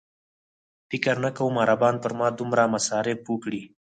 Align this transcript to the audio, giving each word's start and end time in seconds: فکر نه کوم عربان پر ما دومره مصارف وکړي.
فکر 0.89 1.15
نه 1.23 1.29
کوم 1.37 1.53
عربان 1.63 1.95
پر 2.03 2.11
ما 2.19 2.27
دومره 2.39 2.63
مصارف 2.75 3.19
وکړي. 3.27 3.61